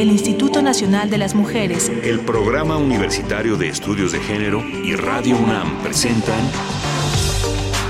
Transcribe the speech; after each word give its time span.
el 0.00 0.12
Instituto 0.12 0.62
Nacional 0.62 1.10
de 1.10 1.18
las 1.18 1.34
Mujeres, 1.34 1.90
el 2.04 2.20
Programa 2.20 2.76
Universitario 2.76 3.56
de 3.56 3.68
Estudios 3.68 4.12
de 4.12 4.20
Género 4.20 4.62
y 4.84 4.94
Radio 4.94 5.36
UNAM 5.36 5.82
presentan 5.82 6.38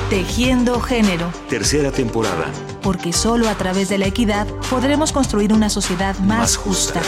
Tejiendo 0.09 0.81
Género. 0.81 1.31
Tercera 1.51 1.93
temporada. 1.93 2.47
Porque 2.81 3.13
solo 3.13 3.47
a 3.47 3.55
través 3.57 3.91
de 3.91 3.99
la 3.99 4.07
equidad 4.07 4.47
podremos 4.71 5.13
construir 5.13 5.53
una 5.53 5.69
sociedad 5.69 6.19
más, 6.21 6.57
justa 6.57 7.03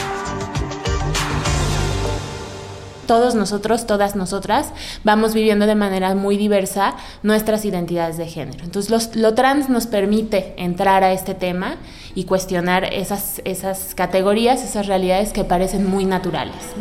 todos 3.06 3.34
nosotros, 3.34 3.86
todas 3.86 4.14
nosotras, 4.14 4.72
vamos 5.02 5.34
viviendo 5.34 5.66
de 5.66 5.74
manera 5.74 6.14
muy 6.14 6.36
diversa 6.36 6.94
nuestras 7.24 7.64
identidades 7.64 8.18
de 8.18 8.28
género. 8.28 8.62
Entonces, 8.62 9.16
lo 9.16 9.34
trans 9.34 9.68
nos 9.68 9.88
permite 9.88 10.54
entrar 10.56 11.02
a 11.02 11.10
este 11.12 11.34
tema 11.34 11.78
y 12.14 12.24
cuestionar 12.24 12.84
esas, 12.84 13.40
esas 13.44 13.94
categorías, 13.94 14.62
esas 14.62 14.86
realidades 14.86 15.32
que 15.32 15.44
parecen 15.44 15.88
muy 15.88 16.04
naturales. 16.04 16.74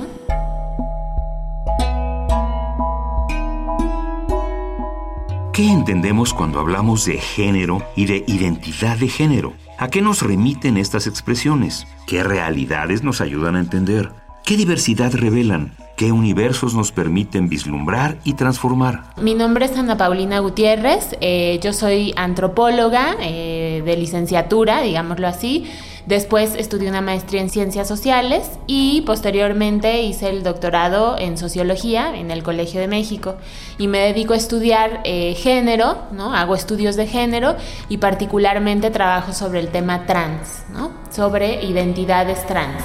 ¿Qué 5.54 5.70
entendemos 5.70 6.34
cuando 6.34 6.62
hablamos 6.62 7.04
de 7.04 7.18
género 7.18 7.84
y 7.96 8.06
de 8.06 8.23
identidad 8.28 8.98
de 8.98 9.10
género? 9.10 9.54
¿A 9.78 9.90
qué 9.90 10.02
nos 10.02 10.22
remiten 10.22 10.78
estas 10.78 11.06
expresiones? 11.06 11.86
¿Qué 12.08 12.23
realidades 12.23 13.04
nos 13.04 13.20
ayudan 13.20 13.58
a 13.58 13.59
entender? 13.59 14.09
¿Qué 14.46 14.56
diversidad 14.56 15.14
revelan? 15.14 15.73
¿Qué 15.99 16.13
universos 16.13 16.76
nos 16.76 16.94
permiten 16.94 17.49
vislumbrar 17.49 18.20
y 18.23 18.35
transformar? 18.35 19.03
Mi 19.17 19.34
nombre 19.34 19.66
es 19.66 19.77
Ana 19.77 19.98
Paulina 19.98 20.39
Gutiérrez, 20.39 21.17
eh, 21.20 21.59
yo 21.62 21.73
soy 21.73 22.13
antropóloga 22.16 23.17
eh, 23.20 23.84
de 23.84 23.98
licenciatura, 23.98 24.81
digámoslo 24.81 25.27
así. 25.27 25.70
Después 26.05 26.55
estudié 26.55 26.88
una 26.88 27.02
maestría 27.02 27.41
en 27.41 27.49
ciencias 27.49 27.89
sociales 27.89 28.49
y 28.66 29.02
posteriormente 29.02 30.02
hice 30.03 30.30
el 30.30 30.41
doctorado 30.41 31.17
en 31.19 31.38
sociología 31.38 32.17
en 32.17 32.31
el 32.31 32.44
Colegio 32.44 32.80
de 32.80 32.88
México 32.88 33.36
y 33.78 33.89
me 33.89 34.00
dedico 34.00 34.31
a 34.31 34.38
estudiar 34.38 35.02
eh, 35.03 35.36
género, 35.36 35.97
¿no? 36.13 36.34
Hago 36.34 36.56
estudios 36.56 36.95
de 36.95 37.08
género 37.08 37.58
y 37.89 37.97
particularmente 37.97 38.89
trabajo 38.89 39.34
sobre 39.34 39.59
el 39.59 39.67
tema 39.67 40.06
trans, 40.06 40.63
¿no? 40.72 40.94
Sobre 41.11 41.61
identidades 41.66 42.47
trans. 42.47 42.81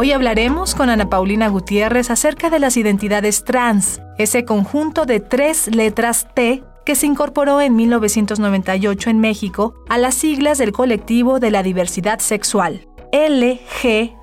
Hoy 0.00 0.12
hablaremos 0.12 0.76
con 0.76 0.90
Ana 0.90 1.10
Paulina 1.10 1.48
Gutiérrez 1.48 2.12
acerca 2.12 2.50
de 2.50 2.60
las 2.60 2.76
identidades 2.76 3.42
trans, 3.42 4.00
ese 4.16 4.44
conjunto 4.44 5.06
de 5.06 5.18
tres 5.18 5.74
letras 5.74 6.32
T 6.36 6.62
que 6.86 6.94
se 6.94 7.06
incorporó 7.06 7.60
en 7.60 7.74
1998 7.74 9.10
en 9.10 9.18
México 9.18 9.74
a 9.88 9.98
las 9.98 10.14
siglas 10.14 10.58
del 10.58 10.70
colectivo 10.70 11.40
de 11.40 11.50
la 11.50 11.64
diversidad 11.64 12.20
sexual, 12.20 12.86
LGBTTI. 13.12 14.14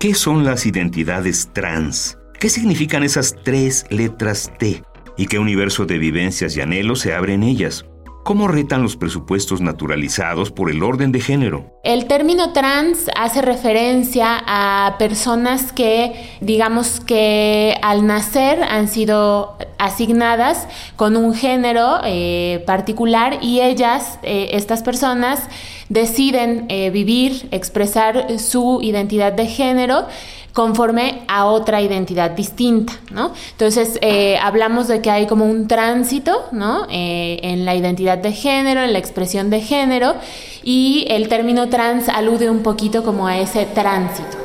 ¿Qué 0.00 0.14
son 0.14 0.44
las 0.46 0.64
identidades 0.64 1.50
trans? 1.52 2.16
¿Qué 2.40 2.48
significan 2.48 3.02
esas 3.02 3.36
tres 3.44 3.84
letras 3.90 4.50
T? 4.58 4.82
¿Y 5.18 5.26
qué 5.26 5.38
universo 5.38 5.84
de 5.84 5.98
vivencias 5.98 6.56
y 6.56 6.62
anhelos 6.62 7.00
se 7.00 7.12
abre 7.12 7.34
en 7.34 7.42
ellas? 7.42 7.84
¿Cómo 8.26 8.48
retan 8.48 8.82
los 8.82 8.96
presupuestos 8.96 9.60
naturalizados 9.60 10.50
por 10.50 10.68
el 10.68 10.82
orden 10.82 11.12
de 11.12 11.20
género? 11.20 11.78
El 11.84 12.06
término 12.06 12.52
trans 12.52 13.08
hace 13.14 13.40
referencia 13.40 14.42
a 14.44 14.98
personas 14.98 15.70
que, 15.70 16.28
digamos 16.40 16.98
que 16.98 17.78
al 17.82 18.04
nacer 18.04 18.64
han 18.64 18.88
sido 18.88 19.56
asignadas 19.78 20.66
con 20.96 21.16
un 21.16 21.34
género 21.34 22.00
eh, 22.02 22.64
particular 22.66 23.38
y 23.42 23.60
ellas, 23.60 24.18
eh, 24.24 24.48
estas 24.54 24.82
personas, 24.82 25.48
deciden 25.88 26.66
eh, 26.68 26.90
vivir, 26.90 27.46
expresar 27.52 28.40
su 28.40 28.80
identidad 28.82 29.34
de 29.34 29.46
género 29.46 30.08
conforme 30.56 31.20
a 31.28 31.44
otra 31.44 31.82
identidad 31.82 32.30
distinta, 32.30 32.94
¿no? 33.10 33.34
Entonces, 33.50 33.98
eh, 34.00 34.38
hablamos 34.38 34.88
de 34.88 35.02
que 35.02 35.10
hay 35.10 35.26
como 35.26 35.44
un 35.44 35.68
tránsito, 35.68 36.46
¿no? 36.50 36.86
Eh, 36.88 37.40
en 37.42 37.66
la 37.66 37.74
identidad 37.74 38.16
de 38.16 38.32
género, 38.32 38.80
en 38.80 38.94
la 38.94 38.98
expresión 38.98 39.50
de 39.50 39.60
género, 39.60 40.14
y 40.62 41.04
el 41.10 41.28
término 41.28 41.68
trans 41.68 42.08
alude 42.08 42.48
un 42.48 42.62
poquito 42.62 43.04
como 43.04 43.26
a 43.26 43.36
ese 43.36 43.66
tránsito. 43.66 44.38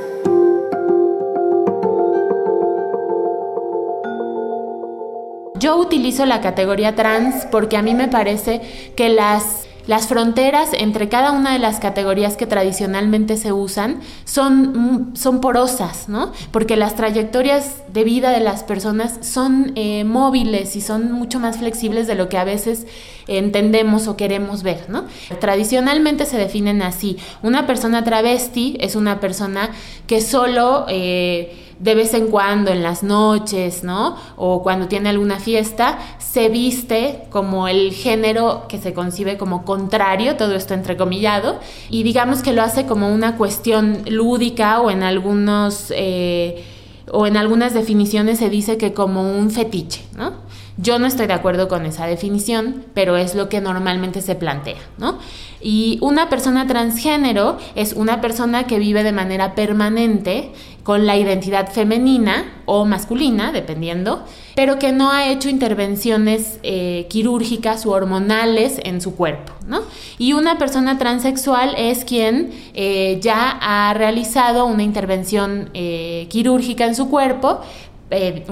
Yo 5.55 5.77
utilizo 5.77 6.25
la 6.25 6.41
categoría 6.41 6.93
trans 6.93 7.45
porque 7.49 7.77
a 7.77 7.81
mí 7.81 7.93
me 7.93 8.09
parece 8.09 8.59
que 8.97 9.07
las 9.07 9.65
las 9.87 10.07
fronteras 10.07 10.69
entre 10.73 11.09
cada 11.09 11.31
una 11.31 11.53
de 11.53 11.59
las 11.59 11.79
categorías 11.79 12.37
que 12.37 12.45
tradicionalmente 12.45 13.37
se 13.37 13.51
usan 13.51 13.99
son, 14.25 15.11
son 15.15 15.41
porosas, 15.41 16.07
¿no? 16.07 16.31
Porque 16.51 16.75
las 16.75 16.95
trayectorias 16.95 17.81
de 17.91 18.03
vida 18.03 18.31
de 18.31 18.39
las 18.39 18.63
personas 18.63 19.19
son 19.21 19.73
eh, 19.75 20.03
móviles 20.03 20.75
y 20.75 20.81
son 20.81 21.11
mucho 21.11 21.39
más 21.39 21.57
flexibles 21.57 22.07
de 22.07 22.15
lo 22.15 22.29
que 22.29 22.37
a 22.37 22.43
veces 22.43 22.87
entendemos 23.27 24.07
o 24.07 24.17
queremos 24.17 24.63
ver, 24.63 24.89
¿no? 24.89 25.05
Tradicionalmente 25.39 26.25
se 26.25 26.37
definen 26.37 26.81
así. 26.81 27.17
Una 27.41 27.65
persona 27.65 28.03
travesti 28.03 28.77
es 28.79 28.95
una 28.95 29.19
persona 29.19 29.71
que 30.07 30.21
solo... 30.21 30.85
Eh, 30.89 31.67
de 31.81 31.95
vez 31.95 32.13
en 32.13 32.27
cuando, 32.27 32.71
en 32.71 32.83
las 32.83 33.01
noches, 33.01 33.83
¿no? 33.83 34.15
O 34.35 34.61
cuando 34.61 34.87
tiene 34.87 35.09
alguna 35.09 35.39
fiesta, 35.39 35.97
se 36.19 36.47
viste 36.49 37.23
como 37.31 37.67
el 37.67 37.91
género 37.91 38.65
que 38.69 38.77
se 38.77 38.93
concibe 38.93 39.37
como 39.37 39.65
contrario, 39.65 40.35
todo 40.35 40.55
esto 40.55 40.75
entrecomillado, 40.75 41.59
y 41.89 42.03
digamos 42.03 42.43
que 42.43 42.53
lo 42.53 42.61
hace 42.61 42.85
como 42.85 43.11
una 43.11 43.35
cuestión 43.35 44.03
lúdica 44.07 44.79
o 44.81 44.89
en 44.91 45.03
algunos... 45.03 45.91
Eh, 45.95 46.63
o 47.13 47.27
en 47.27 47.35
algunas 47.35 47.73
definiciones 47.73 48.39
se 48.39 48.49
dice 48.49 48.77
que 48.77 48.93
como 48.93 49.37
un 49.37 49.49
fetiche, 49.49 50.05
¿no? 50.15 50.33
Yo 50.81 50.97
no 50.97 51.05
estoy 51.05 51.27
de 51.27 51.33
acuerdo 51.33 51.67
con 51.67 51.85
esa 51.85 52.07
definición, 52.07 52.85
pero 52.93 53.15
es 53.15 53.35
lo 53.35 53.49
que 53.49 53.61
normalmente 53.61 54.21
se 54.21 54.35
plantea, 54.35 54.79
¿no? 54.97 55.19
Y 55.61 55.99
una 56.01 56.27
persona 56.27 56.65
transgénero 56.65 57.57
es 57.75 57.93
una 57.93 58.19
persona 58.19 58.65
que 58.65 58.79
vive 58.79 59.03
de 59.03 59.11
manera 59.11 59.53
permanente 59.53 60.51
con 60.83 61.05
la 61.05 61.15
identidad 61.17 61.71
femenina 61.71 62.63
o 62.65 62.85
masculina, 62.85 63.51
dependiendo, 63.51 64.23
pero 64.55 64.79
que 64.79 64.91
no 64.91 65.11
ha 65.11 65.29
hecho 65.29 65.49
intervenciones 65.49 66.59
eh, 66.63 67.05
quirúrgicas 67.09 67.85
u 67.85 67.91
hormonales 67.91 68.79
en 68.83 69.01
su 69.01 69.15
cuerpo. 69.15 69.53
¿no? 69.67 69.81
Y 70.17 70.33
una 70.33 70.57
persona 70.57 70.97
transexual 70.97 71.75
es 71.77 72.03
quien 72.03 72.51
eh, 72.73 73.19
ya 73.21 73.59
ha 73.61 73.93
realizado 73.93 74.65
una 74.65 74.81
intervención 74.81 75.69
eh, 75.75 76.25
quirúrgica 76.29 76.85
en 76.85 76.95
su 76.95 77.09
cuerpo, 77.09 77.61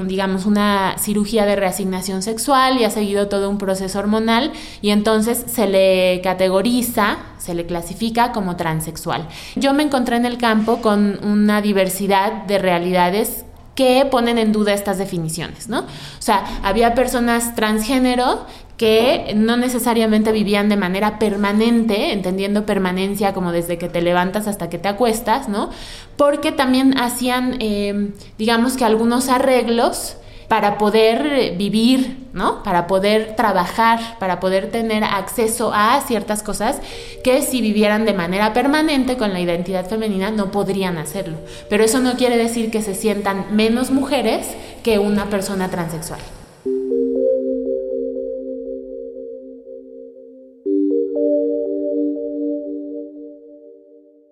digamos, 0.06 0.46
una 0.46 0.96
cirugía 0.98 1.46
de 1.46 1.56
reasignación 1.56 2.22
sexual 2.22 2.78
y 2.80 2.86
ha 2.86 2.90
seguido 2.90 3.28
todo 3.28 3.50
un 3.50 3.58
proceso 3.58 4.00
hormonal 4.00 4.54
y 4.82 4.92
entonces 4.92 5.44
se 5.48 5.68
le 5.68 6.22
categoriza, 6.24 7.18
se 7.38 7.54
le 7.54 7.66
clasifica 7.66 8.32
como 8.32 8.56
transexual. 8.56 9.28
Yo 9.56 9.74
me 9.74 9.84
encontré 9.84 10.16
en 10.16 10.26
el 10.26 10.38
campo 10.38 10.82
con 10.82 11.20
una 11.26 11.62
diversidad 11.62 12.44
de 12.44 12.58
realidades 12.58 13.46
que 13.76 14.06
ponen 14.10 14.38
en 14.38 14.52
duda 14.52 14.74
estas 14.74 14.98
definiciones, 14.98 15.70
¿no? 15.70 15.80
O 15.80 16.22
sea, 16.22 16.44
había 16.64 16.96
personas 16.96 17.56
transgénero 17.56 18.46
que 18.80 19.34
no 19.36 19.58
necesariamente 19.58 20.32
vivían 20.32 20.70
de 20.70 20.78
manera 20.78 21.20
permanente, 21.20 22.14
entendiendo 22.14 22.66
permanencia 22.66 23.34
como 23.34 23.52
desde 23.52 23.78
que 23.78 23.90
te 23.90 24.02
levantas 24.02 24.48
hasta 24.48 24.70
que 24.70 24.78
te 24.78 24.88
acuestas, 24.88 25.50
¿no? 25.50 25.70
Porque 26.16 26.54
también 26.54 26.98
hacían, 26.98 27.58
eh, 27.60 28.12
digamos 28.38 28.78
que 28.78 28.86
algunos 28.86 29.28
arreglos 29.28 30.16
para 30.48 30.78
poder 30.78 31.58
vivir, 31.58 32.30
¿no? 32.32 32.64
Para 32.64 32.88
poder 32.88 33.36
trabajar, 33.36 34.18
para 34.18 34.40
poder 34.40 34.72
tener 34.72 35.04
acceso 35.04 35.74
a 35.74 36.00
ciertas 36.00 36.42
cosas 36.42 36.80
que 37.22 37.42
si 37.42 37.62
vivieran 37.62 38.06
de 38.06 38.14
manera 38.14 38.54
permanente 38.54 39.18
con 39.18 39.34
la 39.34 39.42
identidad 39.42 39.90
femenina 39.90 40.32
no 40.32 40.52
podrían 40.52 40.98
hacerlo. 40.98 41.36
Pero 41.70 41.84
eso 41.84 42.00
no 42.00 42.14
quiere 42.14 42.38
decir 42.38 42.72
que 42.72 42.82
se 42.82 42.96
sientan 42.96 43.48
menos 43.52 43.92
mujeres 43.92 44.48
que 44.84 45.00
una 45.00 45.26
persona 45.26 45.70
transexual. 45.70 46.22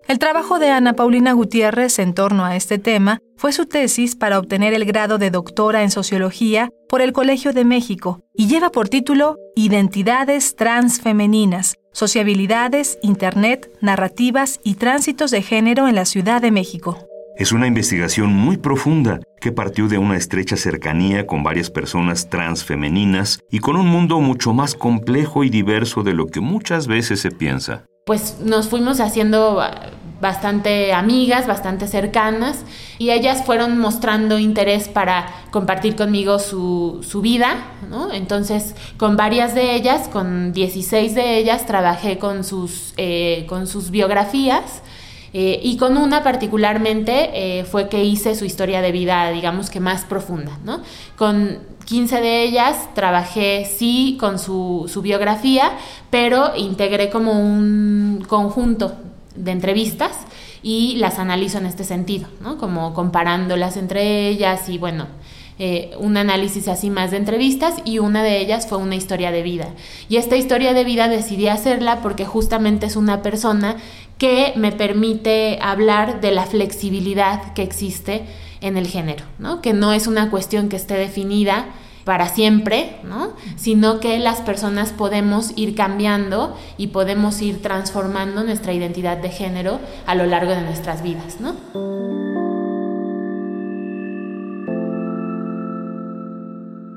El 0.08 0.18
trabajo 0.18 0.58
de 0.58 0.70
Ana 0.70 0.94
Paulina 0.94 1.32
Gutiérrez 1.32 1.98
en 1.98 2.14
torno 2.14 2.46
a 2.46 2.56
este 2.56 2.78
tema 2.78 3.18
fue 3.36 3.52
su 3.52 3.66
tesis 3.66 4.16
para 4.16 4.38
obtener 4.38 4.72
el 4.72 4.86
grado 4.86 5.18
de 5.18 5.30
doctora 5.30 5.82
en 5.82 5.90
sociología 5.90 6.70
por 6.88 7.02
el 7.02 7.12
Colegio 7.12 7.52
de 7.52 7.66
México 7.66 8.22
y 8.34 8.46
lleva 8.46 8.70
por 8.70 8.88
título 8.88 9.36
Identidades 9.54 10.56
transfemeninas, 10.56 11.74
sociabilidades, 11.92 12.98
Internet, 13.02 13.70
narrativas 13.82 14.60
y 14.64 14.76
tránsitos 14.76 15.30
de 15.30 15.42
género 15.42 15.88
en 15.88 15.94
la 15.94 16.06
Ciudad 16.06 16.40
de 16.40 16.52
México. 16.52 16.96
Es 17.36 17.52
una 17.52 17.66
investigación 17.66 18.32
muy 18.32 18.56
profunda 18.56 19.20
que 19.42 19.52
partió 19.52 19.88
de 19.88 19.98
una 19.98 20.16
estrecha 20.16 20.56
cercanía 20.56 21.26
con 21.26 21.42
varias 21.42 21.68
personas 21.68 22.30
transfemeninas 22.30 23.40
y 23.50 23.58
con 23.58 23.76
un 23.76 23.88
mundo 23.88 24.20
mucho 24.20 24.54
más 24.54 24.74
complejo 24.74 25.44
y 25.44 25.50
diverso 25.50 26.02
de 26.02 26.14
lo 26.14 26.28
que 26.28 26.40
muchas 26.40 26.86
veces 26.86 27.20
se 27.20 27.30
piensa. 27.30 27.84
Pues 28.08 28.38
nos 28.40 28.68
fuimos 28.68 29.00
haciendo 29.00 29.60
bastante 30.18 30.94
amigas, 30.94 31.46
bastante 31.46 31.86
cercanas, 31.86 32.64
y 32.96 33.10
ellas 33.10 33.44
fueron 33.44 33.78
mostrando 33.78 34.38
interés 34.38 34.88
para 34.88 35.26
compartir 35.50 35.94
conmigo 35.94 36.38
su, 36.38 37.02
vida, 37.22 37.66
¿no? 37.90 38.10
Entonces, 38.10 38.74
con 38.96 39.18
varias 39.18 39.54
de 39.54 39.74
ellas, 39.74 40.08
con 40.08 40.54
16 40.54 41.14
de 41.14 41.36
ellas, 41.36 41.66
trabajé 41.66 42.16
con 42.16 42.44
sus, 42.44 42.94
eh, 42.96 43.44
con 43.46 43.66
sus 43.66 43.90
biografías. 43.90 44.80
Eh, 45.32 45.60
y 45.62 45.76
con 45.76 45.96
una 45.96 46.22
particularmente 46.22 47.30
eh, 47.60 47.64
fue 47.64 47.88
que 47.88 48.04
hice 48.04 48.34
su 48.34 48.44
historia 48.44 48.80
de 48.80 48.92
vida, 48.92 49.30
digamos 49.30 49.68
que 49.70 49.80
más 49.80 50.04
profunda, 50.04 50.58
¿no? 50.64 50.80
Con 51.16 51.58
15 51.84 52.20
de 52.20 52.42
ellas 52.44 52.88
trabajé 52.94 53.64
sí 53.66 54.16
con 54.18 54.38
su, 54.38 54.90
su 54.92 55.02
biografía, 55.02 55.72
pero 56.10 56.56
integré 56.56 57.10
como 57.10 57.32
un 57.32 58.24
conjunto 58.26 58.94
de 59.34 59.52
entrevistas 59.52 60.12
y 60.62 60.96
las 60.96 61.18
analizo 61.18 61.58
en 61.58 61.66
este 61.66 61.84
sentido, 61.84 62.28
¿no? 62.40 62.58
Como 62.58 62.94
comparándolas 62.94 63.76
entre 63.76 64.28
ellas 64.28 64.68
y 64.68 64.78
bueno, 64.78 65.06
eh, 65.60 65.90
un 65.98 66.16
análisis 66.16 66.68
así 66.68 66.88
más 66.88 67.10
de 67.10 67.16
entrevistas 67.16 67.74
y 67.84 67.98
una 67.98 68.22
de 68.22 68.38
ellas 68.38 68.68
fue 68.68 68.78
una 68.78 68.94
historia 68.94 69.32
de 69.32 69.42
vida. 69.42 69.68
Y 70.08 70.16
esta 70.16 70.36
historia 70.36 70.72
de 70.72 70.84
vida 70.84 71.08
decidí 71.08 71.48
hacerla 71.48 72.00
porque 72.00 72.24
justamente 72.24 72.86
es 72.86 72.94
una 72.94 73.22
persona 73.22 73.76
que 74.18 74.52
me 74.56 74.72
permite 74.72 75.58
hablar 75.62 76.20
de 76.20 76.32
la 76.32 76.44
flexibilidad 76.44 77.52
que 77.54 77.62
existe 77.62 78.24
en 78.60 78.76
el 78.76 78.88
género, 78.88 79.24
¿no? 79.38 79.62
Que 79.62 79.72
no 79.72 79.92
es 79.92 80.06
una 80.06 80.30
cuestión 80.30 80.68
que 80.68 80.76
esté 80.76 80.94
definida 80.94 81.66
para 82.08 82.30
siempre, 82.30 82.96
¿no? 83.04 83.34
sino 83.56 84.00
que 84.00 84.18
las 84.18 84.40
personas 84.40 84.92
podemos 84.92 85.52
ir 85.56 85.74
cambiando 85.74 86.56
y 86.78 86.86
podemos 86.86 87.42
ir 87.42 87.60
transformando 87.60 88.44
nuestra 88.44 88.72
identidad 88.72 89.18
de 89.18 89.28
género 89.28 89.78
a 90.06 90.14
lo 90.14 90.24
largo 90.24 90.52
de 90.52 90.62
nuestras 90.62 91.02
vidas. 91.02 91.36
¿no? 91.38 91.54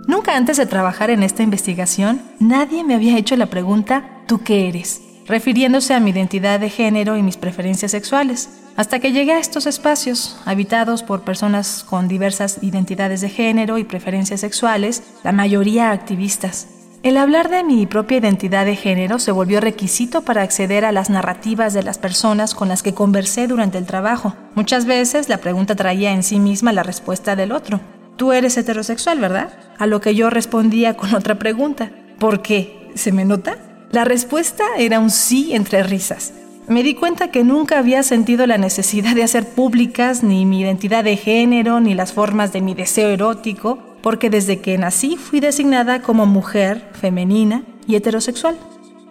Nunca 0.07 0.38
antes 0.38 0.56
de 0.56 0.65
trabajar 0.65 1.09
en 1.09 1.23
esta 1.23 1.44
investigación, 1.44 2.21
nadie 2.39 2.85
me 2.85 2.95
había 2.95 3.18
hecho 3.18 3.35
la 3.35 3.47
pregunta, 3.47 4.21
¿tú 4.27 4.41
qué 4.45 4.69
eres? 4.69 5.10
Refiriéndose 5.27 5.94
a 5.94 6.00
mi 6.00 6.12
identidad 6.12 6.59
de 6.59 6.69
género 6.69 7.18
y 7.18 7.23
mis 7.23 7.38
preferencias 7.38 7.91
sexuales, 7.91 8.50
hasta 8.75 9.00
que 9.00 9.12
llegué 9.12 9.33
a 9.33 9.39
estos 9.39 9.65
espacios, 9.65 10.38
habitados 10.45 11.03
por 11.03 11.21
personas 11.21 11.83
con 11.83 12.07
diversas 12.07 12.59
identidades 12.62 13.21
de 13.21 13.29
género 13.29 13.77
y 13.77 13.83
preferencias 13.83 14.41
sexuales, 14.41 15.03
la 15.23 15.31
mayoría 15.31 15.91
activistas. 15.91 16.68
El 17.03 17.18
hablar 17.18 17.50
de 17.50 17.63
mi 17.63 17.88
propia 17.88 18.19
identidad 18.19 18.63
de 18.65 18.75
género 18.75 19.18
se 19.18 19.31
volvió 19.31 19.59
requisito 19.59 20.21
para 20.21 20.44
acceder 20.44 20.85
a 20.85 20.91
las 20.91 21.09
narrativas 21.09 21.73
de 21.73 21.81
las 21.81 21.97
personas 21.97 22.53
con 22.53 22.69
las 22.69 22.83
que 22.83 22.94
conversé 22.94 23.47
durante 23.47 23.79
el 23.79 23.88
trabajo. 23.88 24.35
Muchas 24.53 24.85
veces 24.85 25.27
la 25.27 25.39
pregunta 25.39 25.75
traía 25.75 26.12
en 26.12 26.21
sí 26.21 26.39
misma 26.39 26.73
la 26.73 26.83
respuesta 26.83 27.35
del 27.35 27.53
otro. 27.53 27.79
Tú 28.18 28.33
eres 28.33 28.56
heterosexual, 28.56 29.19
¿verdad? 29.19 29.51
A 29.79 29.88
lo 29.88 30.00
que 30.00 30.13
yo 30.13 30.29
respondía 30.29 30.95
con 30.95 31.15
otra 31.15 31.39
pregunta. 31.39 31.91
¿Por 32.19 32.44
qué? 32.44 32.91
¿Se 32.94 33.12
me 33.12 33.25
nota? 33.25 33.70
La 33.91 34.05
respuesta 34.05 34.63
era 34.77 35.01
un 35.01 35.09
sí 35.09 35.53
entre 35.53 35.83
risas. 35.83 36.33
Me 36.69 36.81
di 36.81 36.95
cuenta 36.95 37.29
que 37.29 37.43
nunca 37.43 37.77
había 37.77 38.03
sentido 38.03 38.47
la 38.47 38.57
necesidad 38.57 39.15
de 39.15 39.23
hacer 39.23 39.49
públicas 39.49 40.23
ni 40.23 40.45
mi 40.45 40.61
identidad 40.61 41.03
de 41.03 41.17
género 41.17 41.81
ni 41.81 41.93
las 41.93 42.13
formas 42.13 42.53
de 42.53 42.61
mi 42.61 42.73
deseo 42.73 43.09
erótico, 43.09 43.79
porque 44.01 44.29
desde 44.29 44.61
que 44.61 44.77
nací 44.77 45.17
fui 45.17 45.41
designada 45.41 46.01
como 46.01 46.25
mujer, 46.25 46.89
femenina 46.93 47.63
y 47.85 47.95
heterosexual. 47.95 48.57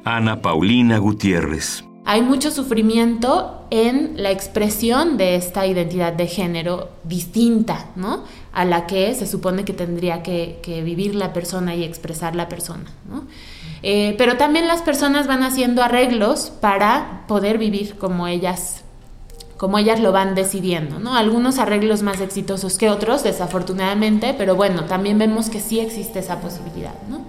Ana 0.04 0.40
Paulina 0.40 0.96
Gutiérrez. 0.96 1.84
Hay 2.06 2.22
mucho 2.22 2.50
sufrimiento 2.50 3.66
en 3.70 4.14
la 4.16 4.30
expresión 4.30 5.18
de 5.18 5.36
esta 5.36 5.66
identidad 5.66 6.14
de 6.14 6.26
género 6.26 6.88
distinta, 7.04 7.90
¿no? 7.96 8.24
A 8.52 8.64
la 8.64 8.86
que 8.86 9.14
se 9.14 9.26
supone 9.26 9.66
que 9.66 9.74
tendría 9.74 10.22
que, 10.22 10.58
que 10.62 10.82
vivir 10.82 11.14
la 11.14 11.34
persona 11.34 11.74
y 11.74 11.84
expresar 11.84 12.34
la 12.34 12.48
persona, 12.48 12.90
¿no? 13.06 13.26
Eh, 13.82 14.14
pero 14.18 14.36
también 14.36 14.68
las 14.68 14.82
personas 14.82 15.26
van 15.26 15.42
haciendo 15.42 15.82
arreglos 15.82 16.52
para 16.60 17.24
poder 17.26 17.58
vivir 17.58 17.96
como 17.96 18.26
ellas 18.26 18.84
como 19.56 19.76
ellas 19.76 20.00
lo 20.00 20.10
van 20.10 20.34
decidiendo, 20.34 20.98
¿no? 21.00 21.14
Algunos 21.14 21.58
arreglos 21.58 22.00
más 22.00 22.22
exitosos 22.22 22.78
que 22.78 22.88
otros, 22.88 23.22
desafortunadamente, 23.22 24.34
pero 24.38 24.56
bueno, 24.56 24.86
también 24.86 25.18
vemos 25.18 25.50
que 25.50 25.60
sí 25.60 25.80
existe 25.80 26.20
esa 26.20 26.40
posibilidad, 26.40 26.94
¿no? 27.10 27.20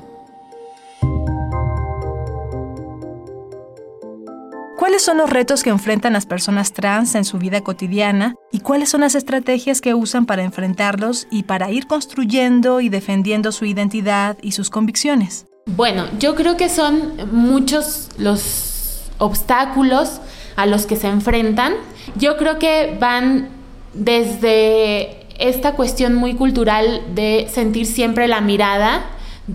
¿Cuáles 4.77 5.03
son 5.03 5.17
los 5.17 5.29
retos 5.29 5.61
que 5.61 5.71
enfrentan 5.71 6.13
las 6.13 6.25
personas 6.25 6.71
trans 6.71 7.15
en 7.15 7.25
su 7.25 7.37
vida 7.37 7.61
cotidiana 7.61 8.35
y 8.49 8.61
cuáles 8.61 8.87
son 8.87 9.01
las 9.01 9.13
estrategias 9.13 9.81
que 9.81 9.93
usan 9.93 10.25
para 10.25 10.43
enfrentarlos 10.43 11.27
y 11.29 11.43
para 11.43 11.69
ir 11.69 11.85
construyendo 11.85 12.79
y 12.79 12.87
defendiendo 12.87 13.51
su 13.51 13.65
identidad 13.65 14.37
y 14.41 14.53
sus 14.53 14.69
convicciones? 14.69 15.50
Bueno, 15.75 16.05
yo 16.19 16.35
creo 16.35 16.57
que 16.57 16.69
son 16.69 17.13
muchos 17.31 18.09
los 18.17 19.03
obstáculos 19.19 20.19
a 20.55 20.65
los 20.65 20.85
que 20.85 20.95
se 20.95 21.07
enfrentan. 21.07 21.73
Yo 22.15 22.35
creo 22.37 22.59
que 22.59 22.97
van 22.99 23.49
desde 23.93 25.27
esta 25.39 25.73
cuestión 25.73 26.13
muy 26.13 26.35
cultural 26.35 27.01
de 27.15 27.47
sentir 27.51 27.85
siempre 27.85 28.27
la 28.27 28.41
mirada, 28.41 29.05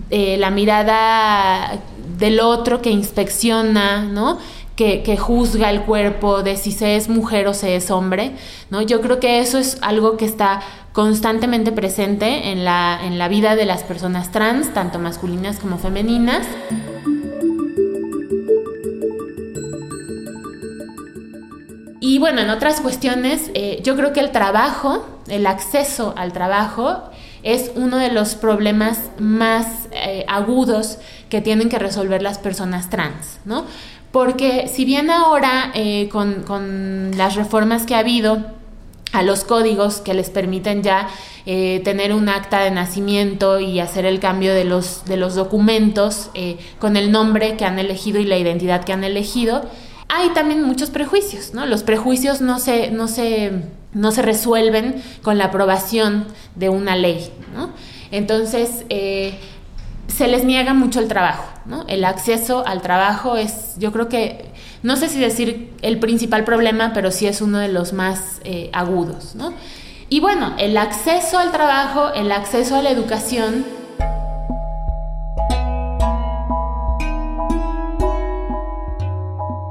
eh, 0.09 0.37
la 0.37 0.49
mirada 0.49 1.79
del 2.17 2.39
otro 2.39 2.81
que 2.81 2.89
inspecciona, 2.89 4.03
¿no? 4.03 4.39
Que, 4.77 5.17
juzga 5.17 5.71
el 5.71 5.81
cuerpo 5.81 6.43
de 6.43 6.55
si 6.55 6.71
se 6.71 6.95
es 6.95 7.09
mujer 7.09 7.47
o 7.47 7.55
se 7.55 7.75
es 7.75 7.89
hombre, 7.89 8.33
¿no? 8.69 8.83
Yo 8.83 9.01
creo 9.01 9.19
que 9.19 9.39
eso 9.39 9.57
es 9.57 9.79
algo 9.81 10.17
que 10.17 10.25
está 10.25 10.61
constantemente 10.93 11.71
presente 11.71 12.51
en 12.51 12.63
la, 12.63 12.99
en 13.03 13.17
la 13.17 13.27
vida 13.27 13.55
de 13.55 13.65
las 13.65 13.83
personas 13.83 14.31
trans, 14.31 14.73
tanto 14.75 14.99
masculinas 14.99 15.57
como 15.57 15.79
femeninas. 15.79 16.45
Y 21.99 22.19
bueno, 22.19 22.41
en 22.41 22.51
otras 22.51 22.79
cuestiones, 22.79 23.49
eh, 23.55 23.81
yo 23.83 23.95
creo 23.95 24.13
que 24.13 24.19
el 24.19 24.31
trabajo, 24.31 25.05
el 25.27 25.47
acceso 25.47 26.13
al 26.15 26.33
trabajo, 26.33 27.01
es 27.41 27.71
uno 27.75 27.97
de 27.97 28.11
los 28.11 28.35
problemas 28.35 28.99
más 29.17 29.87
eh, 29.91 30.23
agudos 30.27 30.99
que 31.29 31.41
tienen 31.41 31.69
que 31.69 31.79
resolver 31.79 32.21
las 32.21 32.37
personas 32.37 32.89
trans, 32.89 33.39
¿no? 33.45 33.65
Porque 34.17 34.67
si 34.67 34.83
bien 34.83 35.11
ahora 35.11 35.71
eh, 35.75 36.09
con, 36.09 37.11
las 37.15 37.35
reformas 37.35 37.85
que 37.85 37.93
ha 37.93 37.99
habido 37.99 38.47
a 39.13 39.21
los 39.21 39.43
códigos 39.43 40.01
que 40.01 40.15
les 40.15 40.31
permiten 40.31 40.81
ya 40.81 41.07
eh, 41.45 41.81
tener 41.83 42.11
un 42.13 42.27
acta 42.27 42.61
de 42.61 42.71
nacimiento 42.71 43.59
y 43.59 43.79
hacer 43.79 44.07
el 44.07 44.19
cambio 44.19 44.55
de 44.55 44.63
los, 44.63 45.05
de 45.05 45.17
los 45.17 45.35
documentos 45.35 46.31
eh, 46.33 46.57
con 46.79 46.97
el 46.97 47.11
nombre 47.11 47.57
que 47.57 47.65
han 47.65 47.77
elegido 47.77 48.19
y 48.19 48.25
la 48.25 48.39
identidad 48.39 48.83
que 48.85 48.91
han 48.91 49.03
elegido, 49.03 49.69
hay 50.09 50.29
también 50.29 50.63
muchos 50.63 50.89
prejuicios, 50.89 51.53
¿no? 51.53 51.67
Los 51.67 51.83
prejuicios 51.83 52.41
no 52.41 52.57
se, 52.57 52.89
no 52.89 53.07
se, 53.07 53.51
no 53.93 54.11
se 54.11 54.23
resuelven 54.23 54.95
con 55.21 55.37
la 55.37 55.45
aprobación 55.45 56.25
de 56.55 56.69
una 56.69 56.95
ley, 56.95 57.31
¿no? 57.55 57.69
Entonces, 58.09 58.83
se 60.07 60.27
les 60.27 60.43
niega 60.43 60.73
mucho 60.73 60.99
el 60.99 61.07
trabajo, 61.07 61.45
¿no? 61.65 61.85
El 61.87 62.03
acceso 62.05 62.65
al 62.65 62.81
trabajo 62.81 63.35
es, 63.35 63.75
yo 63.77 63.91
creo 63.91 64.09
que, 64.09 64.51
no 64.83 64.95
sé 64.95 65.09
si 65.09 65.19
decir 65.19 65.73
el 65.81 65.99
principal 65.99 66.43
problema, 66.43 66.91
pero 66.93 67.11
sí 67.11 67.27
es 67.27 67.41
uno 67.41 67.59
de 67.59 67.67
los 67.67 67.93
más 67.93 68.39
eh, 68.43 68.69
agudos, 68.73 69.35
¿no? 69.35 69.53
Y 70.09 70.19
bueno, 70.19 70.53
el 70.57 70.77
acceso 70.77 71.37
al 71.37 71.51
trabajo, 71.51 72.13
el 72.13 72.31
acceso 72.31 72.77
a 72.77 72.81
la 72.81 72.89
educación, 72.89 73.65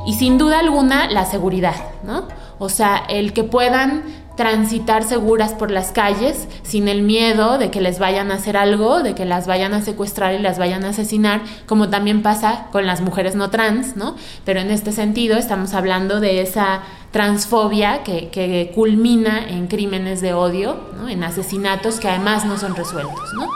y 0.07 0.15
sin 0.15 0.39
duda 0.39 0.61
alguna 0.61 1.11
la 1.11 1.25
seguridad, 1.25 1.75
¿no? 2.05 2.29
O 2.59 2.69
sea, 2.69 3.03
el 3.09 3.33
que 3.33 3.45
puedan 3.45 4.03
transitar 4.37 5.03
seguras 5.03 5.55
por 5.55 5.71
las 5.71 5.93
calles 5.93 6.47
sin 6.63 6.89
el 6.89 7.03
miedo 7.03 7.59
de 7.59 7.71
que 7.71 7.81
les 7.81 7.99
vayan 7.99 8.31
a 8.31 8.35
hacer 8.35 8.57
algo, 8.57 9.03
de 9.03 9.15
que 9.15 9.25
las 9.25 9.47
vayan 9.47 9.73
a 9.73 9.81
secuestrar 9.81 10.35
y 10.35 10.39
las 10.39 10.59
vayan 10.59 10.85
a 10.85 10.91
asesinar, 10.91 11.41
como 11.67 11.89
también 11.89 12.23
pasa 12.23 12.67
con 12.71 12.87
las 12.87 13.01
mujeres 13.01 13.35
no 13.35 13.51
trans, 13.51 13.97
¿no? 13.97 14.15
Pero 14.45 14.61
en 14.61 14.71
este 14.71 14.93
sentido 14.93 15.39
estamos 15.39 15.73
hablando 15.73 16.21
de 16.21 16.43
esa 16.43 16.83
transfobia 17.13 18.03
que, 18.03 18.29
que 18.29 18.73
culmina 18.75 19.49
en 19.49 19.69
crímenes 19.69 20.21
de 20.21 20.35
odio, 20.35 20.77
¿no? 20.99 21.09
en 21.09 21.25
asesinatos 21.25 21.99
que 21.99 22.09
además 22.09 22.45
no 22.45 22.59
son 22.59 22.77
resueltos, 22.77 23.33
¿no? 23.35 23.49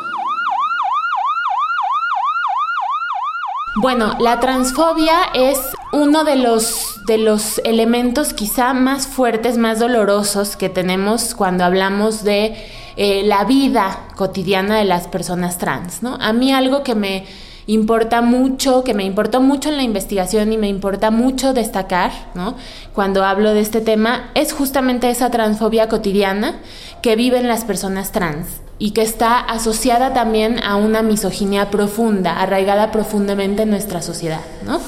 Bueno, 3.76 4.16
la 4.18 4.40
transfobia 4.40 5.16
es 5.34 5.58
uno 5.92 6.24
de 6.24 6.36
los, 6.36 7.00
de 7.06 7.18
los 7.18 7.58
elementos 7.64 8.32
quizá 8.32 8.74
más 8.74 9.06
fuertes, 9.06 9.58
más 9.58 9.78
dolorosos 9.78 10.56
que 10.56 10.68
tenemos 10.68 11.34
cuando 11.34 11.64
hablamos 11.64 12.22
de 12.22 12.54
eh, 12.96 13.22
la 13.24 13.44
vida 13.44 14.06
cotidiana 14.16 14.78
de 14.78 14.84
las 14.84 15.08
personas 15.08 15.58
trans, 15.58 16.02
¿no? 16.02 16.16
A 16.20 16.32
mí 16.32 16.52
algo 16.52 16.82
que 16.82 16.94
me 16.94 17.24
importa 17.66 18.20
mucho, 18.20 18.84
que 18.84 18.94
me 18.94 19.04
importó 19.04 19.40
mucho 19.40 19.68
en 19.68 19.76
la 19.76 19.82
investigación 19.82 20.52
y 20.52 20.58
me 20.58 20.68
importa 20.68 21.10
mucho 21.10 21.52
destacar, 21.52 22.10
¿no? 22.34 22.56
Cuando 22.94 23.24
hablo 23.24 23.54
de 23.54 23.60
este 23.60 23.80
tema, 23.80 24.30
es 24.34 24.52
justamente 24.52 25.08
esa 25.08 25.30
transfobia 25.30 25.88
cotidiana 25.88 26.58
que 27.02 27.16
viven 27.16 27.48
las 27.48 27.64
personas 27.64 28.12
trans 28.12 28.46
y 28.78 28.90
que 28.90 29.02
está 29.02 29.38
asociada 29.38 30.12
también 30.12 30.62
a 30.62 30.76
una 30.76 31.02
misoginia 31.02 31.70
profunda, 31.70 32.40
arraigada 32.40 32.90
profundamente 32.90 33.62
en 33.62 33.70
nuestra 33.70 34.02
sociedad, 34.02 34.40
¿no? 34.64 34.80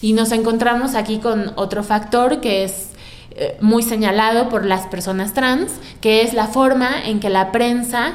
Y 0.00 0.12
nos 0.12 0.32
encontramos 0.32 0.94
aquí 0.94 1.18
con 1.18 1.52
otro 1.56 1.82
factor 1.82 2.40
que 2.40 2.64
es 2.64 2.90
eh, 3.32 3.56
muy 3.60 3.82
señalado 3.82 4.48
por 4.48 4.64
las 4.64 4.86
personas 4.86 5.34
trans, 5.34 5.72
que 6.00 6.22
es 6.22 6.34
la 6.34 6.46
forma 6.46 7.04
en 7.04 7.20
que 7.20 7.28
la 7.28 7.52
prensa 7.52 8.14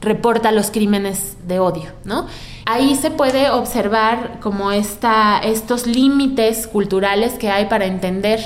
reporta 0.00 0.52
los 0.52 0.70
crímenes 0.70 1.36
de 1.46 1.58
odio, 1.58 1.90
¿no? 2.04 2.26
Ahí 2.64 2.96
se 2.96 3.10
puede 3.10 3.50
observar 3.50 4.38
como 4.40 4.72
esta, 4.72 5.38
estos 5.38 5.86
límites 5.86 6.66
culturales 6.66 7.34
que 7.34 7.50
hay 7.50 7.66
para 7.66 7.86
entender 7.86 8.40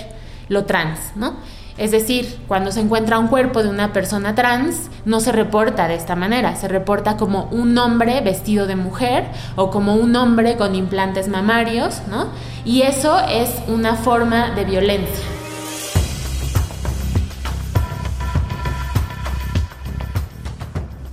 lo 0.48 0.64
trans, 0.64 0.98
¿no? 1.16 1.36
Es 1.78 1.90
decir, 1.90 2.38
cuando 2.48 2.72
se 2.72 2.80
encuentra 2.80 3.18
un 3.18 3.28
cuerpo 3.28 3.62
de 3.62 3.68
una 3.68 3.92
persona 3.92 4.34
trans, 4.34 4.90
no 5.04 5.20
se 5.20 5.32
reporta 5.32 5.88
de 5.88 5.94
esta 5.94 6.16
manera, 6.16 6.56
se 6.56 6.68
reporta 6.68 7.16
como 7.16 7.44
un 7.46 7.76
hombre 7.78 8.20
vestido 8.20 8.66
de 8.66 8.76
mujer 8.76 9.24
o 9.56 9.70
como 9.70 9.94
un 9.94 10.14
hombre 10.16 10.56
con 10.56 10.74
implantes 10.74 11.28
mamarios, 11.28 12.02
¿no? 12.10 12.28
Y 12.64 12.82
eso 12.82 13.18
es 13.20 13.50
una 13.68 13.94
forma 13.96 14.50
de 14.50 14.64
violencia. 14.64 15.24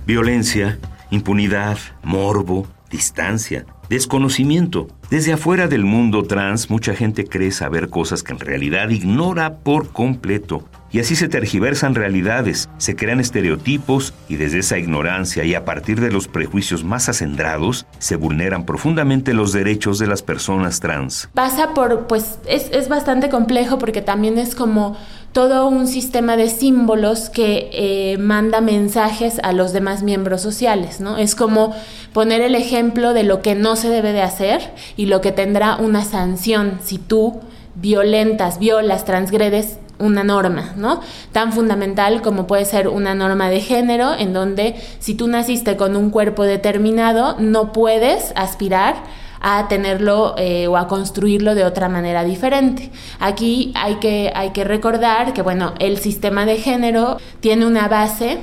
Violencia, 0.06 0.78
impunidad, 1.10 1.76
morbo, 2.02 2.66
distancia, 2.90 3.66
desconocimiento. 3.88 4.88
Desde 5.10 5.32
afuera 5.32 5.68
del 5.68 5.84
mundo 5.84 6.24
trans, 6.24 6.70
mucha 6.70 6.94
gente 6.94 7.24
cree 7.24 7.50
saber 7.50 7.88
cosas 7.88 8.22
que 8.22 8.32
en 8.32 8.40
realidad 8.40 8.90
ignora 8.90 9.58
por 9.58 9.90
completo. 9.90 10.64
Y 10.90 11.00
así 11.00 11.16
se 11.16 11.28
tergiversan 11.28 11.94
realidades, 11.94 12.70
se 12.78 12.96
crean 12.96 13.20
estereotipos 13.20 14.14
y 14.28 14.36
desde 14.36 14.60
esa 14.60 14.78
ignorancia 14.78 15.44
y 15.44 15.54
a 15.54 15.64
partir 15.64 16.00
de 16.00 16.10
los 16.10 16.28
prejuicios 16.28 16.82
más 16.82 17.10
acendrados, 17.10 17.86
se 17.98 18.16
vulneran 18.16 18.64
profundamente 18.64 19.34
los 19.34 19.52
derechos 19.52 19.98
de 19.98 20.06
las 20.06 20.22
personas 20.22 20.80
trans. 20.80 21.28
Pasa 21.34 21.74
por, 21.74 22.06
pues 22.06 22.38
es, 22.46 22.70
es 22.72 22.88
bastante 22.88 23.28
complejo 23.28 23.78
porque 23.78 24.00
también 24.00 24.38
es 24.38 24.54
como 24.54 24.96
todo 25.38 25.68
un 25.68 25.86
sistema 25.86 26.36
de 26.36 26.50
símbolos 26.50 27.30
que 27.30 27.70
eh, 27.72 28.18
manda 28.18 28.60
mensajes 28.60 29.38
a 29.44 29.52
los 29.52 29.72
demás 29.72 30.02
miembros 30.02 30.40
sociales, 30.40 31.00
¿no? 31.00 31.16
Es 31.16 31.36
como 31.36 31.76
poner 32.12 32.40
el 32.40 32.56
ejemplo 32.56 33.14
de 33.14 33.22
lo 33.22 33.40
que 33.40 33.54
no 33.54 33.76
se 33.76 33.88
debe 33.88 34.12
de 34.12 34.20
hacer 34.20 34.72
y 34.96 35.06
lo 35.06 35.20
que 35.20 35.30
tendrá 35.30 35.76
una 35.76 36.04
sanción 36.04 36.80
si 36.82 36.98
tú 36.98 37.38
violentas, 37.76 38.58
violas, 38.58 39.04
transgredes 39.04 39.78
una 40.00 40.24
norma, 40.24 40.72
¿no? 40.76 41.02
Tan 41.30 41.52
fundamental 41.52 42.20
como 42.20 42.48
puede 42.48 42.64
ser 42.64 42.88
una 42.88 43.14
norma 43.14 43.48
de 43.48 43.60
género, 43.60 44.14
en 44.18 44.32
donde 44.32 44.74
si 44.98 45.14
tú 45.14 45.28
naciste 45.28 45.76
con 45.76 45.94
un 45.94 46.10
cuerpo 46.10 46.42
determinado, 46.42 47.36
no 47.38 47.72
puedes 47.72 48.32
aspirar 48.34 48.96
a 49.40 49.68
tenerlo 49.68 50.34
eh, 50.38 50.66
o 50.66 50.76
a 50.76 50.88
construirlo 50.88 51.54
de 51.54 51.64
otra 51.64 51.88
manera 51.88 52.24
diferente. 52.24 52.90
Aquí 53.18 53.72
hay 53.74 53.96
que, 53.96 54.32
hay 54.34 54.50
que 54.50 54.64
recordar 54.64 55.32
que, 55.32 55.42
bueno, 55.42 55.74
el 55.78 55.98
sistema 55.98 56.46
de 56.46 56.56
género 56.56 57.18
tiene 57.40 57.66
una 57.66 57.88
base 57.88 58.38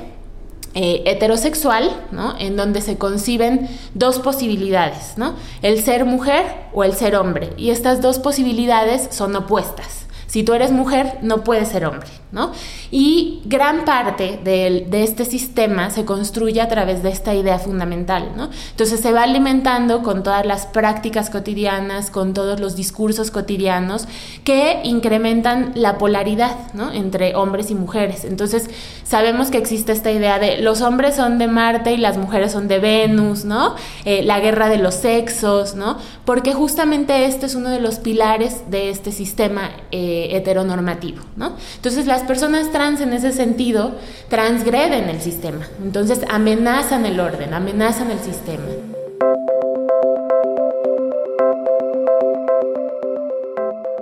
eh, 0.78 1.02
heterosexual, 1.06 1.90
¿no? 2.10 2.34
En 2.38 2.54
donde 2.54 2.82
se 2.82 2.98
conciben 2.98 3.66
dos 3.94 4.18
posibilidades, 4.18 5.16
¿no? 5.16 5.34
El 5.62 5.82
ser 5.82 6.04
mujer 6.04 6.44
o 6.74 6.84
el 6.84 6.92
ser 6.92 7.16
hombre. 7.16 7.54
Y 7.56 7.70
estas 7.70 8.02
dos 8.02 8.18
posibilidades 8.18 9.08
son 9.10 9.34
opuestas. 9.34 10.06
Si 10.26 10.42
tú 10.42 10.52
eres 10.52 10.72
mujer, 10.72 11.18
no 11.22 11.44
puedes 11.44 11.68
ser 11.68 11.86
hombre, 11.86 12.08
¿no? 12.36 12.52
Y 12.90 13.40
gran 13.46 13.86
parte 13.86 14.38
de, 14.44 14.86
este 15.02 15.24
sistema 15.24 15.88
se 15.88 16.04
construye 16.04 16.60
a 16.60 16.68
través 16.68 17.02
de 17.02 17.08
esta 17.08 17.34
idea 17.34 17.58
fundamental, 17.58 18.32
¿no? 18.36 18.50
Entonces 18.70 19.00
se 19.00 19.12
va 19.12 19.22
alimentando 19.22 20.02
con 20.02 20.22
todas 20.22 20.44
las 20.44 20.66
prácticas 20.66 21.30
cotidianas, 21.30 22.10
con 22.10 22.34
todos 22.34 22.60
los 22.60 22.76
discursos 22.76 23.30
cotidianos 23.30 24.06
que 24.44 24.82
incrementan 24.84 25.72
la 25.74 25.96
polaridad, 25.96 26.72
¿no? 26.74 26.92
Entre 26.92 27.34
hombres 27.34 27.70
y 27.70 27.74
mujeres. 27.74 28.26
Entonces 28.26 28.68
sabemos 29.02 29.50
que 29.50 29.56
existe 29.56 29.92
esta 29.92 30.12
idea 30.12 30.38
de 30.38 30.58
los 30.58 30.82
hombres 30.82 31.16
son 31.16 31.38
de 31.38 31.48
Marte 31.48 31.92
y 31.92 31.96
las 31.96 32.18
mujeres 32.18 32.52
son 32.52 32.68
de 32.68 32.78
Venus, 32.80 33.46
¿no? 33.46 33.76
Eh, 34.04 34.22
la 34.22 34.40
guerra 34.40 34.68
de 34.68 34.76
los 34.76 34.94
sexos, 34.94 35.74
¿no? 35.74 35.96
Porque 36.26 36.52
justamente 36.52 37.24
este 37.24 37.46
es 37.46 37.54
uno 37.54 37.70
de 37.70 37.80
los 37.80 37.98
pilares 37.98 38.70
de 38.70 38.90
este 38.90 39.10
sistema 39.10 39.70
eh, 39.90 40.28
heteronormativo, 40.32 41.22
¿no? 41.36 41.54
Entonces 41.76 42.06
las 42.06 42.25
personas 42.26 42.70
trans 42.72 43.00
en 43.00 43.12
ese 43.12 43.32
sentido 43.32 43.96
transgreden 44.28 45.08
el 45.08 45.20
sistema, 45.20 45.66
entonces 45.82 46.20
amenazan 46.28 47.06
el 47.06 47.20
orden, 47.20 47.54
amenazan 47.54 48.10
el 48.10 48.18
sistema. 48.18 48.64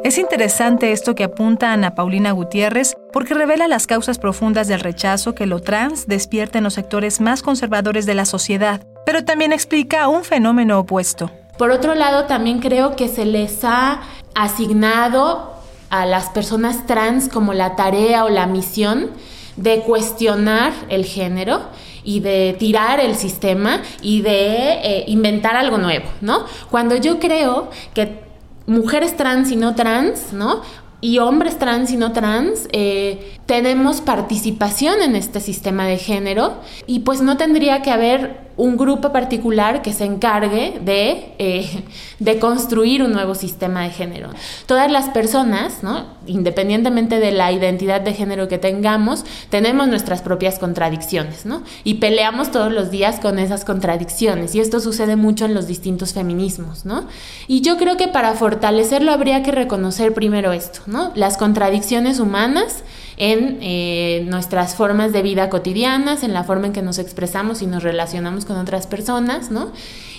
Es 0.05 0.19
interesante 0.19 0.93
esto 0.93 1.15
que 1.15 1.25
apunta 1.25 1.73
Ana 1.73 1.95
Paulina 1.95 2.31
Gutiérrez 2.33 2.95
porque 3.11 3.33
revela 3.33 3.69
las 3.69 3.87
causas 3.87 4.19
profundas 4.19 4.69
del 4.69 4.81
rechazo 4.81 5.35
que 5.35 5.47
lo 5.47 5.61
trans 5.61 6.07
despierta 6.07 6.59
en 6.59 6.65
los 6.65 6.75
sectores 6.75 7.23
más 7.23 7.43
conservadores 7.43 8.05
de 8.05 8.15
la 8.15 8.27
sociedad, 8.27 8.87
pero 9.07 9.25
también 9.25 9.55
explica 9.55 10.09
un 10.09 10.23
fenómeno 10.23 10.79
opuesto. 10.79 11.31
Por 11.57 11.71
otro 11.71 11.95
lado, 11.95 12.25
también 12.25 12.59
creo 12.59 12.97
que 12.97 13.09
se 13.09 13.25
les 13.25 13.65
ha 13.65 14.03
asignado 14.35 15.54
a 16.01 16.07
las 16.07 16.31
personas 16.31 16.87
trans 16.87 17.29
como 17.29 17.55
la 17.55 17.77
tarea 17.77 18.25
o 18.25 18.29
la 18.29 18.47
misión 18.47 19.11
de 19.57 19.81
cuestionar 19.81 20.73
el 20.89 21.05
género 21.05 21.63
y 22.03 22.21
de 22.21 22.57
tirar 22.59 22.99
el 22.99 23.15
sistema 23.15 23.81
y 24.03 24.21
de 24.23 24.73
eh, 24.83 25.05
inventar 25.07 25.57
algo 25.57 25.79
nuevo, 25.79 26.07
¿no? 26.21 26.45
Cuando 26.71 26.97
yo 26.97 27.21
creo 27.21 27.71
que 27.95 28.21
mujeres 28.67 29.17
trans 29.17 29.53
y 29.53 29.57
no 29.57 29.75
trans, 29.75 30.33
¿no? 30.33 30.63
Y 31.01 31.19
hombres 31.19 31.59
trans 31.59 31.91
y 31.93 31.97
no 31.97 32.13
trans, 32.13 32.69
eh, 32.73 33.37
tenemos 33.47 34.01
participación 34.01 35.01
en 35.01 35.15
este 35.15 35.41
sistema 35.41 35.87
de 35.87 35.99
género 35.99 36.55
y 36.87 37.01
pues 37.01 37.21
no 37.21 37.37
tendría 37.37 37.83
que 37.83 37.91
haber 37.91 38.44
un 38.57 38.77
grupo 38.77 39.13
particular 39.13 39.83
que 39.83 39.93
se 39.93 40.05
encargue 40.05 40.79
de, 40.81 41.35
eh, 41.39 41.85
de, 42.19 42.39
construir 42.39 43.03
un 43.03 43.13
nuevo 43.13 43.35
sistema 43.35 43.83
de 43.83 43.91
género. 43.91 44.31
Todas 44.67 44.91
las 44.91 45.09
personas, 45.09 45.83
¿no? 45.83 46.15
independientemente 46.27 47.19
de 47.19 47.33
la 47.33 47.53
identidad 47.53 48.01
de 48.01 48.15
género 48.15 48.49
que 48.49 48.59
tengamos, 48.59 49.25
tenemos 49.51 49.89
nuestras 49.89 50.23
propias 50.23 50.59
contradicciones 50.59 51.47
¿no? 51.47 51.63
y 51.83 51.95
peleamos 51.95 52.51
todos 52.51 52.73
los 52.73 52.91
días 52.91 53.21
con 53.21 53.39
esas 53.39 53.65
contradicciones 53.65 54.55
y 54.55 54.61
esto 54.61 54.81
sucede 54.81 55.17
mucho 55.17 55.45
en 55.45 55.55
los 55.55 55.67
distintos 55.67 56.13
feminismos. 56.13 56.85
¿no? 56.85 57.07
Y 57.49 57.61
yo 57.61 57.77
creo 57.77 57.97
que 57.97 58.09
para 58.09 58.35
fortalecerlo 58.35 59.13
habría 59.13 59.43
que 59.43 59.53
reconocer 59.53 60.15
primero 60.15 60.53
esto, 60.53 60.81
¿no? 60.87 61.13
las 61.15 61.37
contradicciones 61.37 62.21
humanas 62.21 62.85
en 63.17 63.59
eh, 63.61 64.25
nuestras 64.27 64.75
formas 64.75 65.13
de 65.13 65.23
vida 65.23 65.49
cotidianas, 65.51 66.23
en 66.23 66.33
la 66.33 66.45
forma 66.45 66.67
en 66.67 66.73
que 66.73 66.83
nos 66.83 66.99
expresamos 66.99 67.63
y 67.63 67.67
nos 67.67 67.83
relacionamos 67.83 68.45
con 68.45 68.57
otras 68.57 68.87
personas, 68.87 69.51
¿no? 69.51 69.73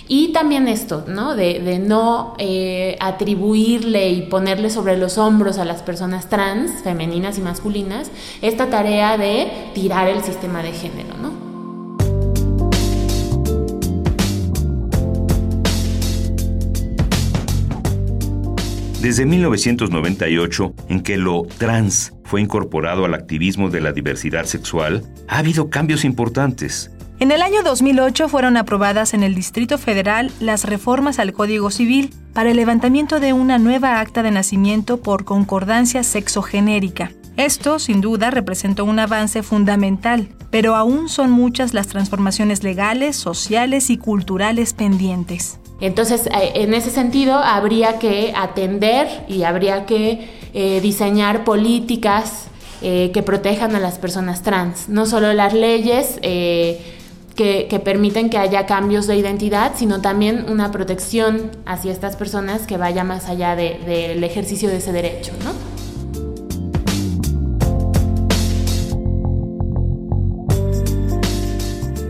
Y 0.08 0.28
también 0.32 0.68
esto, 0.68 1.04
¿no? 1.08 1.34
De, 1.34 1.80
no 1.80 2.34
eh, 2.38 2.96
atribuirle 3.00 4.10
y 4.10 4.22
ponerle 4.22 4.70
sobre 4.70 4.96
los 4.96 5.18
hombros 5.18 5.58
a 5.58 5.64
las 5.64 5.82
personas 5.82 6.28
trans, 6.28 6.82
femeninas 6.84 7.38
y 7.38 7.40
masculinas, 7.40 8.10
esta 8.40 8.70
tarea 8.70 9.18
de 9.18 9.50
tirar 9.74 10.08
el 10.08 10.22
sistema 10.22 10.62
de 10.62 10.72
género, 10.72 11.16
¿no? 11.20 11.46
Desde 19.02 19.24
1998, 19.24 20.74
en 20.88 21.00
que 21.00 21.16
lo 21.16 21.42
trans 21.58 22.15
fue 22.26 22.40
incorporado 22.40 23.04
al 23.04 23.14
activismo 23.14 23.70
de 23.70 23.80
la 23.80 23.92
diversidad 23.92 24.44
sexual, 24.44 25.04
ha 25.28 25.38
habido 25.38 25.70
cambios 25.70 26.04
importantes. 26.04 26.90
En 27.18 27.30
el 27.32 27.40
año 27.40 27.62
2008 27.62 28.28
fueron 28.28 28.58
aprobadas 28.58 29.14
en 29.14 29.22
el 29.22 29.34
Distrito 29.34 29.78
Federal 29.78 30.30
las 30.38 30.64
reformas 30.64 31.18
al 31.18 31.32
Código 31.32 31.70
Civil 31.70 32.10
para 32.34 32.50
el 32.50 32.56
levantamiento 32.56 33.20
de 33.20 33.32
una 33.32 33.58
nueva 33.58 34.00
acta 34.00 34.22
de 34.22 34.30
nacimiento 34.30 35.00
por 35.00 35.24
concordancia 35.24 36.02
sexogenérica. 36.02 37.12
Esto, 37.38 37.78
sin 37.78 38.02
duda, 38.02 38.30
representó 38.30 38.84
un 38.84 38.98
avance 38.98 39.42
fundamental, 39.42 40.28
pero 40.50 40.74
aún 40.74 41.08
son 41.08 41.30
muchas 41.30 41.72
las 41.72 41.86
transformaciones 41.86 42.62
legales, 42.62 43.16
sociales 43.16 43.88
y 43.88 43.96
culturales 43.96 44.74
pendientes. 44.74 45.58
Entonces, 45.80 46.26
eh, 46.26 46.52
en 46.54 46.72
ese 46.72 46.90
sentido, 46.90 47.34
habría 47.34 47.98
que 47.98 48.32
atender 48.34 49.06
y 49.28 49.42
habría 49.42 49.84
que 49.84 50.45
eh, 50.58 50.80
diseñar 50.80 51.44
políticas 51.44 52.46
eh, 52.80 53.10
que 53.12 53.22
protejan 53.22 53.76
a 53.76 53.78
las 53.78 53.98
personas 53.98 54.42
trans, 54.42 54.88
no 54.88 55.04
solo 55.04 55.34
las 55.34 55.52
leyes 55.52 56.18
eh, 56.22 56.80
que, 57.34 57.68
permiten 57.84 58.30
que 58.30 58.38
haya 58.38 58.64
cambios 58.64 59.06
de 59.06 59.18
identidad, 59.18 59.72
sino 59.76 60.00
también 60.00 60.46
una 60.48 60.72
protección 60.72 61.50
hacia 61.66 61.92
estas 61.92 62.16
personas 62.16 62.66
que 62.66 62.78
vaya 62.78 63.04
más 63.04 63.28
allá 63.28 63.54
del 63.54 64.24
ejercicio 64.24 64.70
de 64.70 64.78
ese 64.78 64.92
derecho. 64.92 65.32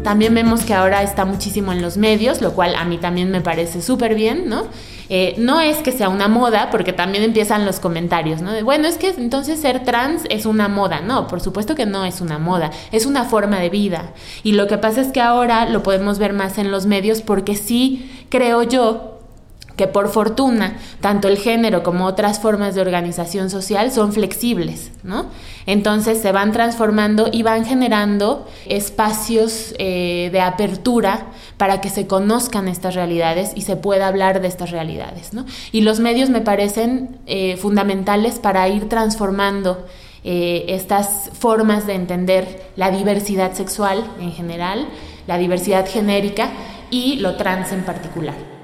También 0.04 0.32
vemos 0.36 0.62
que 0.62 0.72
ahora 0.72 1.02
está 1.02 1.24
muchísimo 1.24 1.72
en 1.72 1.82
los 1.82 1.96
medios, 1.96 2.40
lo 2.40 2.52
cual 2.52 2.76
a 2.76 2.84
mí 2.84 2.98
también 2.98 3.32
me 3.32 3.40
parece 3.40 3.82
súper 3.82 4.14
bien, 4.14 4.48
¿no? 4.48 4.66
Eh, 5.08 5.34
no 5.38 5.60
es 5.60 5.78
que 5.78 5.92
sea 5.92 6.08
una 6.08 6.28
moda, 6.28 6.70
porque 6.70 6.92
también 6.92 7.22
empiezan 7.22 7.64
los 7.64 7.80
comentarios, 7.80 8.42
¿no? 8.42 8.52
bueno, 8.64 8.88
es 8.88 8.98
que 8.98 9.10
entonces 9.10 9.60
ser 9.60 9.84
trans 9.84 10.22
es 10.30 10.46
una 10.46 10.68
moda. 10.68 11.00
No, 11.00 11.26
por 11.26 11.40
supuesto 11.40 11.74
que 11.74 11.86
no 11.86 12.04
es 12.04 12.20
una 12.20 12.38
moda, 12.38 12.70
es 12.92 13.06
una 13.06 13.24
forma 13.24 13.58
de 13.60 13.70
vida. 13.70 14.12
Y 14.42 14.52
lo 14.52 14.66
que 14.66 14.78
pasa 14.78 15.00
es 15.00 15.12
que 15.12 15.20
ahora 15.20 15.68
lo 15.68 15.82
podemos 15.82 16.18
ver 16.18 16.32
más 16.32 16.58
en 16.58 16.70
los 16.70 16.86
medios 16.86 17.22
porque 17.22 17.54
sí 17.54 18.26
creo 18.28 18.62
yo 18.62 19.15
que 19.76 19.86
por 19.86 20.08
fortuna 20.08 20.78
tanto 21.00 21.28
el 21.28 21.36
género 21.36 21.82
como 21.82 22.06
otras 22.06 22.40
formas 22.40 22.74
de 22.74 22.80
organización 22.80 23.50
social 23.50 23.92
son 23.92 24.12
flexibles, 24.12 24.90
¿no? 25.02 25.26
Entonces 25.66 26.20
se 26.20 26.32
van 26.32 26.52
transformando 26.52 27.28
y 27.30 27.42
van 27.42 27.64
generando 27.64 28.46
espacios 28.66 29.74
eh, 29.78 30.30
de 30.32 30.40
apertura 30.40 31.26
para 31.56 31.80
que 31.80 31.90
se 31.90 32.06
conozcan 32.06 32.68
estas 32.68 32.94
realidades 32.94 33.52
y 33.54 33.62
se 33.62 33.76
pueda 33.76 34.08
hablar 34.08 34.40
de 34.40 34.48
estas 34.48 34.70
realidades, 34.70 35.32
¿no? 35.34 35.44
Y 35.72 35.82
los 35.82 36.00
medios 36.00 36.30
me 36.30 36.40
parecen 36.40 37.18
eh, 37.26 37.56
fundamentales 37.56 38.38
para 38.38 38.68
ir 38.68 38.88
transformando 38.88 39.86
eh, 40.24 40.64
estas 40.68 41.30
formas 41.38 41.86
de 41.86 41.94
entender 41.94 42.70
la 42.76 42.90
diversidad 42.90 43.52
sexual 43.52 44.04
en 44.20 44.32
general, 44.32 44.88
la 45.26 45.38
diversidad 45.38 45.86
genérica 45.88 46.50
y 46.90 47.16
lo 47.16 47.36
trans 47.36 47.72
en 47.72 47.82
particular. 47.82 48.55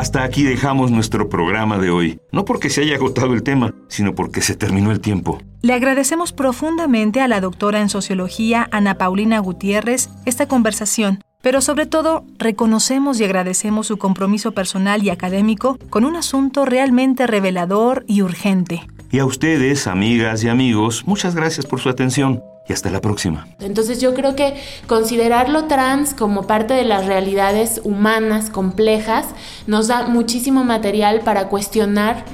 Hasta 0.00 0.22
aquí 0.22 0.44
dejamos 0.44 0.90
nuestro 0.90 1.28
programa 1.28 1.76
de 1.76 1.90
hoy, 1.90 2.20
no 2.32 2.46
porque 2.46 2.70
se 2.70 2.80
haya 2.80 2.94
agotado 2.94 3.34
el 3.34 3.42
tema, 3.42 3.74
sino 3.88 4.14
porque 4.14 4.40
se 4.40 4.56
terminó 4.56 4.92
el 4.92 5.00
tiempo. 5.00 5.42
Le 5.60 5.74
agradecemos 5.74 6.32
profundamente 6.32 7.20
a 7.20 7.28
la 7.28 7.42
doctora 7.42 7.82
en 7.82 7.90
sociología 7.90 8.66
Ana 8.72 8.96
Paulina 8.96 9.38
Gutiérrez 9.40 10.08
esta 10.24 10.48
conversación, 10.48 11.20
pero 11.42 11.60
sobre 11.60 11.84
todo 11.84 12.24
reconocemos 12.38 13.20
y 13.20 13.24
agradecemos 13.24 13.88
su 13.88 13.98
compromiso 13.98 14.52
personal 14.52 15.02
y 15.02 15.10
académico 15.10 15.78
con 15.90 16.06
un 16.06 16.16
asunto 16.16 16.64
realmente 16.64 17.26
revelador 17.26 18.06
y 18.08 18.22
urgente. 18.22 18.80
Y 19.10 19.18
a 19.18 19.26
ustedes, 19.26 19.86
amigas 19.86 20.42
y 20.44 20.48
amigos, 20.48 21.02
muchas 21.06 21.34
gracias 21.34 21.66
por 21.66 21.78
su 21.78 21.90
atención 21.90 22.42
y 22.70 22.72
hasta 22.72 22.88
la 22.88 23.00
próxima. 23.00 23.48
Entonces 23.58 24.00
yo 24.00 24.14
creo 24.14 24.36
que 24.36 24.54
considerarlo 24.86 25.64
trans 25.64 26.14
como 26.14 26.46
parte 26.46 26.72
de 26.72 26.84
las 26.84 27.04
realidades 27.04 27.80
humanas 27.82 28.48
complejas 28.48 29.26
nos 29.66 29.88
da 29.88 30.06
muchísimo 30.06 30.62
material 30.62 31.22
para 31.22 31.48
cuestionar 31.48 32.24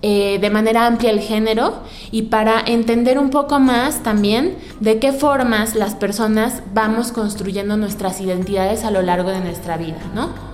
eh, 0.00 0.38
de 0.40 0.50
manera 0.50 0.86
amplia 0.86 1.10
el 1.10 1.20
género 1.20 1.82
y 2.10 2.22
para 2.22 2.62
entender 2.64 3.18
un 3.18 3.28
poco 3.28 3.60
más 3.60 4.02
también 4.02 4.56
de 4.80 4.98
qué 4.98 5.12
formas 5.12 5.74
las 5.74 5.94
personas 5.94 6.62
vamos 6.72 7.12
construyendo 7.12 7.76
nuestras 7.76 8.22
identidades 8.22 8.84
a 8.84 8.90
lo 8.90 9.02
largo 9.02 9.30
de 9.30 9.40
nuestra 9.40 9.76
vida, 9.76 9.98
¿no? 10.14 10.53